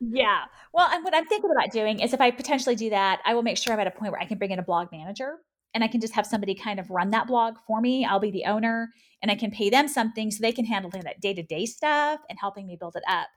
[0.00, 0.44] yeah.
[0.72, 3.42] Well, and what I'm thinking about doing is if I potentially do that, I will
[3.42, 5.38] make sure I'm at a point where I can bring in a blog manager
[5.74, 8.04] and I can just have somebody kind of run that blog for me.
[8.04, 8.90] I'll be the owner
[9.22, 12.20] and I can pay them something so they can handle that day to day stuff
[12.28, 13.28] and helping me build it up.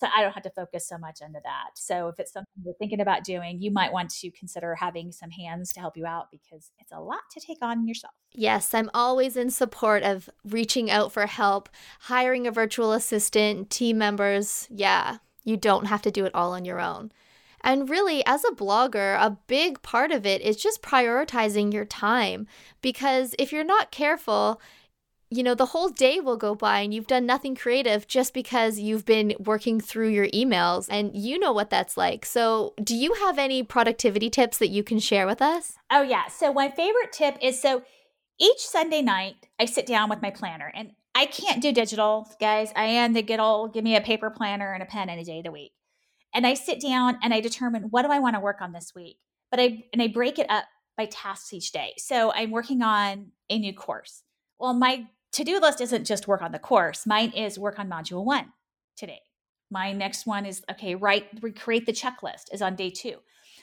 [0.00, 1.70] So I don't have to focus so much into that.
[1.74, 5.30] So if it's something you're thinking about doing, you might want to consider having some
[5.30, 8.14] hands to help you out because it's a lot to take on yourself.
[8.32, 11.68] Yes, I'm always in support of reaching out for help,
[12.00, 14.66] hiring a virtual assistant, team members.
[14.70, 17.12] Yeah, you don't have to do it all on your own.
[17.62, 22.46] And really, as a blogger, a big part of it is just prioritizing your time
[22.80, 24.62] because if you're not careful,
[25.30, 28.80] you know, the whole day will go by and you've done nothing creative just because
[28.80, 32.26] you've been working through your emails and you know what that's like.
[32.26, 35.74] So, do you have any productivity tips that you can share with us?
[35.90, 36.26] Oh, yeah.
[36.26, 37.82] So, my favorite tip is so
[38.40, 42.72] each Sunday night, I sit down with my planner and I can't do digital, guys.
[42.74, 45.38] I am the good old give me a paper planner and a pen any day
[45.38, 45.72] of the week.
[46.34, 48.94] And I sit down and I determine what do I want to work on this
[48.94, 49.18] week.
[49.50, 50.64] But I and I break it up
[50.96, 51.94] by tasks each day.
[51.98, 54.22] So I'm working on a new course.
[54.58, 57.06] Well, my to do list isn't just work on the course.
[57.06, 58.52] Mine is work on module one
[58.96, 59.20] today.
[59.70, 63.16] My next one is okay, write, recreate the checklist is on day two.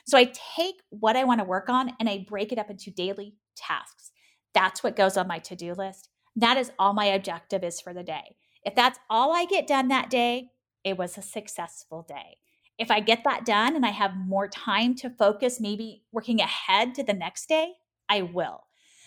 [0.05, 2.91] So I take what I want to work on and I break it up into
[2.91, 4.11] daily tasks.
[4.53, 6.09] That's what goes on my to do list.
[6.35, 8.35] That is all my objective is for the day.
[8.63, 10.51] If that's all I get done that day,
[10.83, 12.37] it was a successful day.
[12.77, 16.95] If I get that done and I have more time to focus, maybe working ahead
[16.95, 17.73] to the next day,
[18.07, 18.63] I will.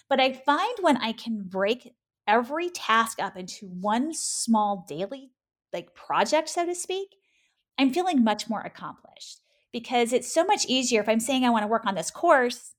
[0.08, 1.94] But I find when I can break
[2.30, 5.32] every task up into one small daily
[5.72, 7.16] like project so to speak
[7.76, 9.40] i'm feeling much more accomplished
[9.72, 12.74] because it's so much easier if i'm saying i want to work on this course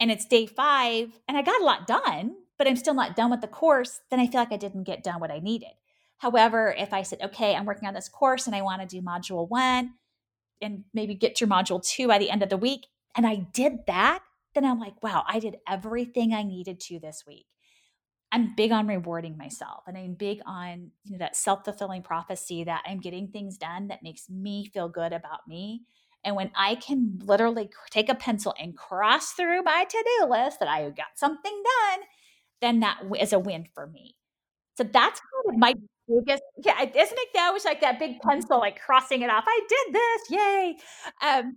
[0.00, 3.30] and it's day 5 and i got a lot done but i'm still not done
[3.30, 5.70] with the course then i feel like i didn't get done what i needed.
[6.18, 9.00] However if i said okay i'm working on this course and i want to do
[9.00, 9.92] module 1
[10.60, 13.86] and maybe get to module 2 by the end of the week and i did
[13.86, 14.22] that
[14.54, 17.46] then i'm like wow i did everything i needed to this week
[18.30, 22.82] I'm big on rewarding myself and I'm big on you know that self-fulfilling prophecy that
[22.86, 25.82] I'm getting things done that makes me feel good about me
[26.24, 30.58] And when I can literally take a pencil and cross through my to do list
[30.60, 32.00] that I got something done,
[32.60, 34.16] then that is a win for me.
[34.76, 35.74] So that's kind of my
[36.08, 37.54] biggest, yeah, isn't it though?
[37.56, 39.44] It's like that big pencil, like crossing it off.
[39.46, 40.76] I did this, yay.
[41.22, 41.56] Um,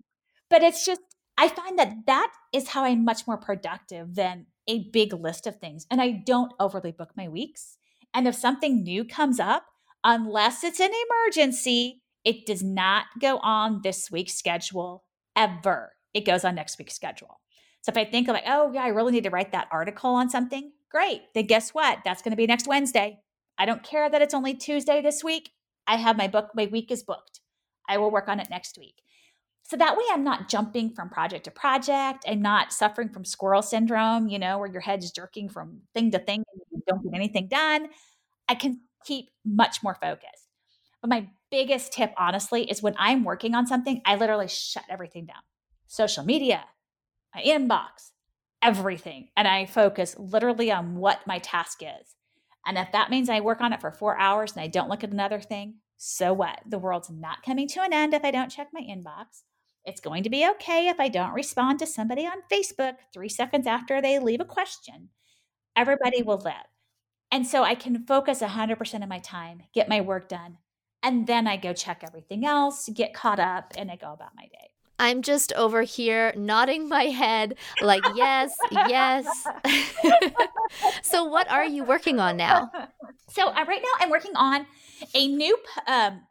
[0.49, 1.01] but it's just,
[1.38, 5.57] I find that that is how I'm much more productive than a big list of
[5.59, 5.86] things.
[5.89, 7.78] And I don't overly book my weeks.
[8.14, 9.66] And if something new comes up,
[10.03, 15.03] unless it's an emergency, it does not go on this week's schedule
[15.36, 15.93] ever.
[16.14, 17.39] It goes on next week's schedule.
[17.82, 20.30] So if I think like, oh yeah, I really need to write that article on
[20.30, 21.22] something, great.
[21.34, 21.99] Then guess what?
[22.05, 23.20] That's going to be next Wednesday.
[23.57, 25.51] I don't care that it's only Tuesday this week.
[25.88, 27.39] I have my book, my week is booked.
[27.89, 29.01] I will work on it next week.
[29.72, 32.26] So that way I'm not jumping from project to project.
[32.28, 36.19] I'm not suffering from squirrel syndrome, you know, where your head's jerking from thing to
[36.19, 37.88] thing and you don't get anything done.
[38.49, 40.49] I can keep much more focused.
[40.99, 45.26] But my biggest tip, honestly, is when I'm working on something, I literally shut everything
[45.26, 45.41] down
[45.88, 46.65] social media,
[47.34, 48.11] my inbox,
[48.61, 49.30] everything.
[49.38, 52.15] And I focus literally on what my task is.
[52.65, 55.05] And if that means I work on it for four hours and I don't look
[55.05, 56.59] at another thing, so what?
[56.67, 59.43] The world's not coming to an end if I don't check my inbox.
[59.86, 63.65] It's going to be okay if I don't respond to somebody on Facebook three seconds
[63.65, 65.09] after they leave a question.
[65.75, 66.53] Everybody will live.
[67.32, 70.57] And so I can focus 100% of my time, get my work done,
[71.01, 74.43] and then I go check everything else, get caught up, and I go about my
[74.43, 74.71] day.
[74.99, 79.25] I'm just over here nodding my head, like, yes, yes.
[81.01, 82.69] so, what are you working on now?
[83.29, 84.67] So, uh, right now, I'm working on
[85.15, 85.57] a new,
[85.88, 86.21] um,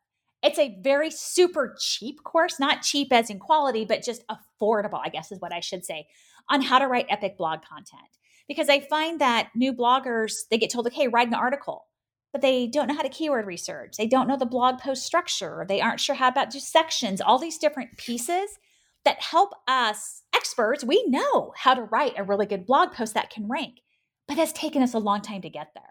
[0.42, 5.08] it's a very super cheap course, not cheap as in quality, but just affordable, I
[5.08, 6.06] guess is what I should say,
[6.48, 8.18] on how to write epic blog content.
[8.48, 11.84] Because I find that new bloggers, they get told, okay, write an article
[12.32, 13.96] but they don't know how to keyword research.
[13.96, 15.64] They don't know the blog post structure.
[15.68, 18.58] They aren't sure how about just sections, all these different pieces
[19.04, 20.84] that help us experts.
[20.84, 23.80] We know how to write a really good blog post that can rank,
[24.28, 25.82] but it's taken us a long time to get there.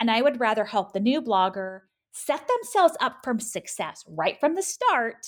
[0.00, 1.82] And I would rather help the new blogger
[2.16, 5.26] set themselves up for success right from the start,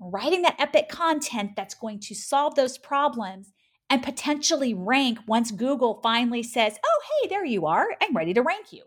[0.00, 3.52] writing that epic content that's going to solve those problems
[3.90, 7.86] and potentially rank once Google finally says, oh, hey, there you are.
[8.00, 8.84] I'm ready to rank you.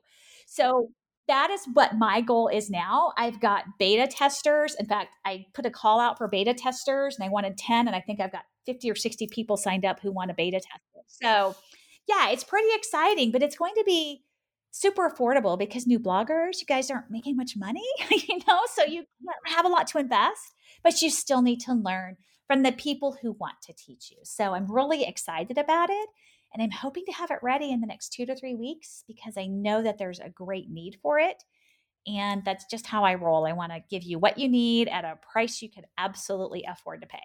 [0.47, 0.89] So
[1.27, 3.13] that is what my goal is now.
[3.17, 4.75] I've got beta testers.
[4.79, 7.95] In fact, I put a call out for beta testers and I wanted 10, and
[7.95, 10.81] I think I've got 50 or 60 people signed up who want a beta test.
[11.07, 11.55] So,
[12.07, 14.23] yeah, it's pretty exciting, but it's going to be
[14.75, 19.05] super affordable because new bloggers, you guys aren't making much money, you know, so you
[19.45, 20.53] have a lot to invest,
[20.83, 24.17] but you still need to learn from the people who want to teach you.
[24.23, 26.09] So, I'm really excited about it.
[26.53, 29.35] And I'm hoping to have it ready in the next two to three weeks because
[29.37, 31.43] I know that there's a great need for it.
[32.07, 33.45] And that's just how I roll.
[33.45, 37.01] I want to give you what you need at a price you can absolutely afford
[37.01, 37.19] to pay.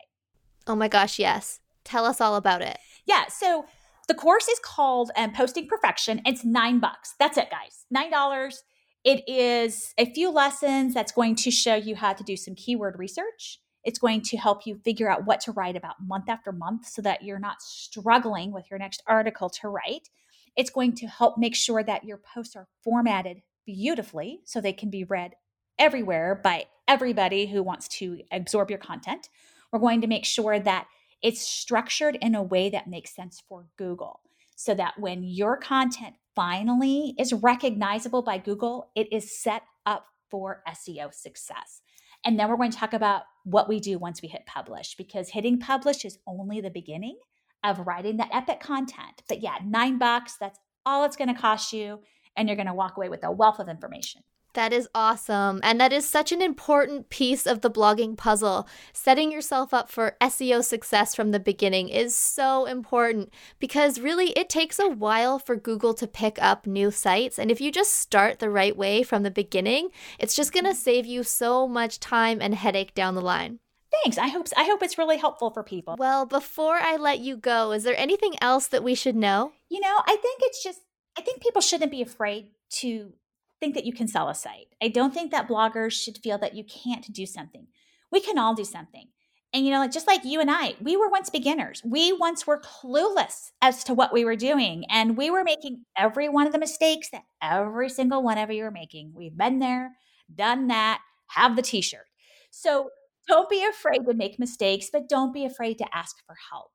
[0.66, 1.60] Oh my gosh, yes.
[1.84, 2.78] Tell us all about it.
[3.06, 3.26] Yeah.
[3.28, 3.66] So
[4.10, 6.20] the course is called um, Posting Perfection.
[6.26, 7.14] It's nine bucks.
[7.20, 7.86] That's it, guys.
[7.92, 8.64] Nine dollars.
[9.04, 12.98] It is a few lessons that's going to show you how to do some keyword
[12.98, 13.60] research.
[13.84, 17.00] It's going to help you figure out what to write about month after month so
[17.02, 20.08] that you're not struggling with your next article to write.
[20.56, 24.90] It's going to help make sure that your posts are formatted beautifully so they can
[24.90, 25.34] be read
[25.78, 29.28] everywhere by everybody who wants to absorb your content.
[29.70, 30.88] We're going to make sure that
[31.22, 34.20] it's structured in a way that makes sense for Google
[34.56, 40.62] so that when your content finally is recognizable by Google, it is set up for
[40.68, 41.82] SEO success.
[42.24, 45.30] And then we're going to talk about what we do once we hit publish because
[45.30, 47.16] hitting publish is only the beginning
[47.64, 49.22] of writing that epic content.
[49.28, 52.00] But yeah, nine bucks, that's all it's going to cost you.
[52.36, 54.22] And you're going to walk away with a wealth of information.
[54.54, 55.60] That is awesome.
[55.62, 58.68] And that is such an important piece of the blogging puzzle.
[58.92, 64.48] Setting yourself up for SEO success from the beginning is so important because really it
[64.48, 67.38] takes a while for Google to pick up new sites.
[67.38, 70.74] And if you just start the right way from the beginning, it's just going to
[70.74, 73.60] save you so much time and headache down the line.
[74.02, 74.18] Thanks.
[74.18, 75.96] I hope I hope it's really helpful for people.
[75.98, 79.52] Well, before I let you go, is there anything else that we should know?
[79.68, 80.80] You know, I think it's just
[81.18, 83.12] I think people shouldn't be afraid to
[83.60, 84.74] think that you can sell a site.
[84.82, 87.66] I don't think that bloggers should feel that you can't do something.
[88.10, 89.08] We can all do something.
[89.52, 91.82] And you know, like just like you and I, we were once beginners.
[91.84, 96.28] We once were clueless as to what we were doing, and we were making every
[96.28, 99.12] one of the mistakes that every single one of you are making.
[99.14, 99.92] We've been there,
[100.32, 102.06] done that, have the t-shirt.
[102.52, 102.90] So
[103.26, 106.70] don't be afraid to make mistakes, but don't be afraid to ask for help.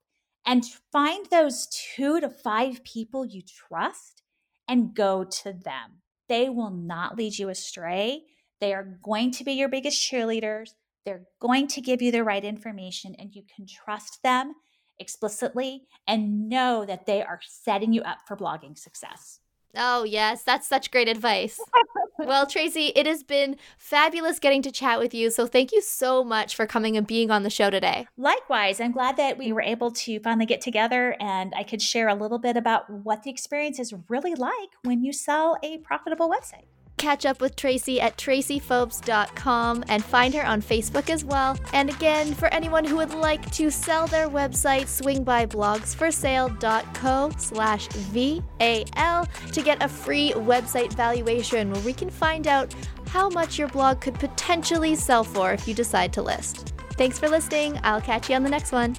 [0.46, 4.22] And find those two to five people you trust
[4.68, 6.02] and go to them.
[6.28, 8.24] They will not lead you astray.
[8.62, 10.72] They are going to be your biggest cheerleaders.
[11.06, 14.54] They're going to give you the right information and you can trust them
[15.00, 19.40] explicitly and know that they are setting you up for blogging success.
[19.78, 21.60] Oh, yes, that's such great advice.
[22.20, 25.30] well, Tracie, it has been fabulous getting to chat with you.
[25.30, 28.08] So thank you so much for coming and being on the show today.
[28.18, 32.08] Likewise, I'm glad that we were able to finally get together and I could share
[32.08, 36.30] a little bit about what the experience is really like when you sell a profitable
[36.30, 36.66] website
[37.06, 41.56] catch up with Tracie at traciefobes.com and find her on Facebook as well.
[41.72, 47.88] And again, for anyone who would like to sell their website, swing by blogsforsale.co slash
[47.90, 52.74] VAL to get a free website valuation where we can find out
[53.10, 56.74] how much your blog could potentially sell for if you decide to list.
[56.94, 57.80] Thanks for listening.
[57.84, 58.96] I'll catch you on the next one.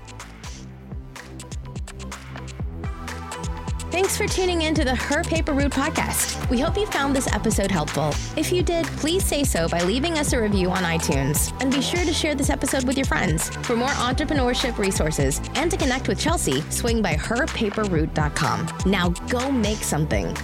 [3.97, 6.51] Thanks for tuning in to the Her Paper Route podcast.
[6.51, 8.13] We hope you found this episode helpful.
[8.37, 11.51] If you did, please say so by leaving us a review on iTunes.
[11.63, 13.49] And be sure to share this episode with your friends.
[13.65, 18.69] For more entrepreneurship resources and to connect with Chelsea, swing by herpaperroute.com.
[18.85, 20.37] Now go make something.